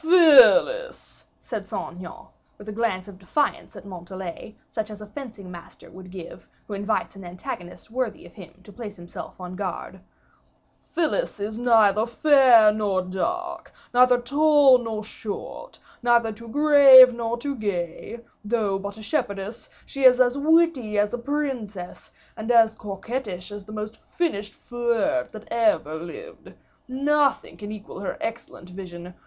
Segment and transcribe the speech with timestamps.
[0.03, 2.25] "Phyllis," said Saint Aignan,
[2.57, 6.73] with a glance of defiance at Montalais, such as a fencing master would give who
[6.73, 9.99] invites an antagonist worthy of him to place himself on guard,
[10.89, 17.53] "Phyllis is neither fair nor dark, neither tall nor short, neither too grave nor too
[17.55, 23.51] gay; though but a shepherdess, she is as witty as a princess, and as coquettish
[23.51, 26.51] as the most finished flirt that ever lived.
[26.87, 29.13] Nothing can equal her excellent vision.